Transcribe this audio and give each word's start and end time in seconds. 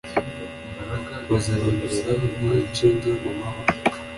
bazabamerera 1.29 2.11
nk 2.37 2.41
inshinge 2.59 3.09
mumahwa 3.21 3.63